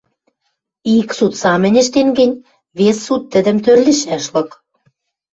[0.97, 2.41] Ик суд самынь ӹштен гӹнь,
[2.77, 4.49] вес суд тӹдӹм тӧрлӹшӓшлык.